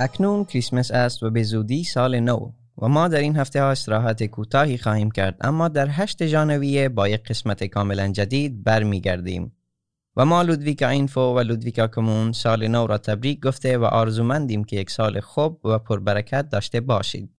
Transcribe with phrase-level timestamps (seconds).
[0.00, 2.52] اکنون کریسمس است و به زودی سال نو
[2.82, 7.08] و ما در این هفته ها استراحت کوتاهی خواهیم کرد اما در هشت ژانویه با
[7.08, 9.52] یک قسمت کاملا جدید برمیگردیم.
[10.16, 14.76] و ما لودویکا اینفو و لودویکا کمون سال نو را تبریک گفته و آرزومندیم که
[14.76, 17.30] یک سال خوب و پربرکت داشته باشید.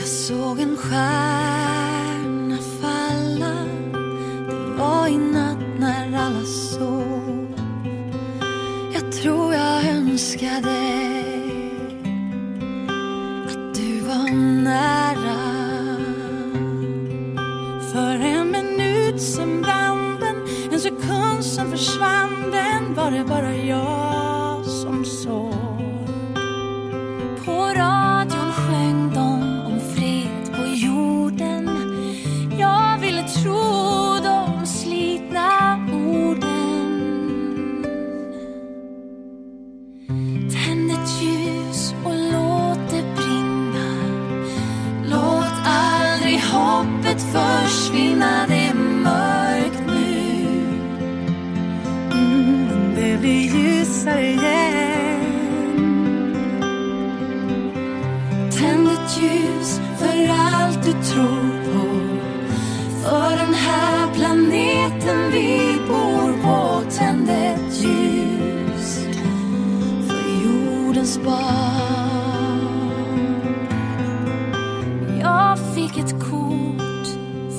[0.00, 0.76] Jag såg en
[9.22, 10.80] tror jag önskade
[13.48, 14.30] att du var
[14.62, 15.40] nära.
[17.92, 20.36] För en minut sen brann den
[20.72, 22.94] En sekund sen försvann den.
[22.94, 24.19] Var det bara jag?
[59.10, 62.00] Ett ljus för allt du tror på.
[63.02, 68.98] För den här planeten vi bor på Tänd ett ljus
[70.08, 72.60] för jordens barn.
[75.20, 77.08] Jag fick ett kort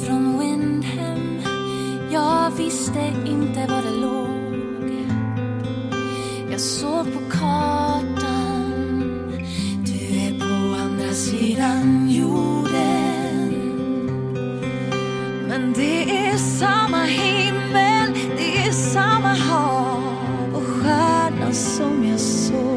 [0.05, 1.41] från Windhem
[2.11, 4.31] Jag visste inte var det låg.
[6.51, 8.20] Jag såg på kartan
[11.55, 13.51] sedan jorden.
[15.47, 20.03] Men det är samma himmel Det är samma hav
[20.53, 22.70] och stjärna som jag såg.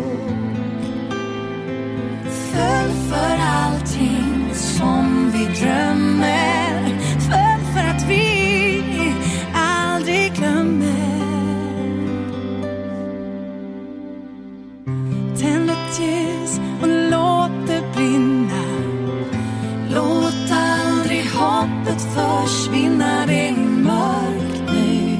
[22.74, 25.18] Försvinna Det är mörkt nu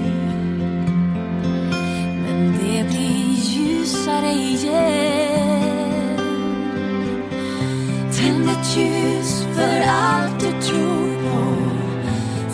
[2.22, 5.58] Men det blir ljusare igen.
[8.16, 11.54] Tänd ett ljus för allt du tror på.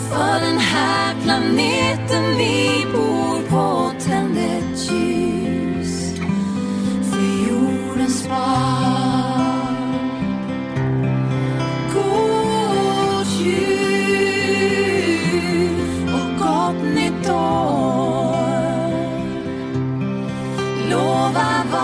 [0.09, 2.20] För den här planeten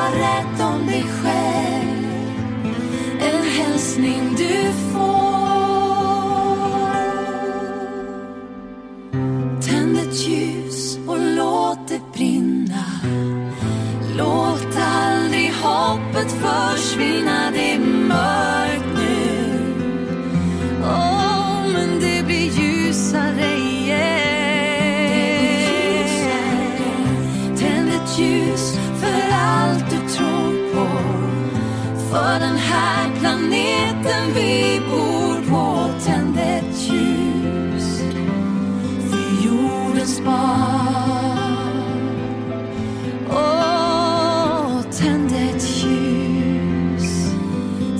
[0.08, 2.06] var rädd om dig själv.
[3.20, 5.28] En hälsning du får.
[9.62, 12.27] Tänd ett ljus och låt det brinna.
[32.18, 34.34] För den här planeten.
[34.36, 38.02] Vi bor på Tänd ett ljus.
[39.10, 41.48] För jordens barn.
[43.30, 47.32] Åh, tänd ett ljus.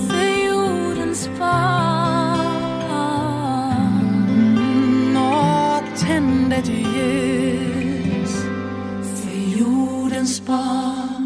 [0.08, 2.86] För jordens barn.
[5.16, 8.34] Åh, tänd ett ljus.
[9.22, 11.17] För jordens barn.